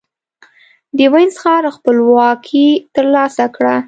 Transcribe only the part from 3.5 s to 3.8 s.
کړه.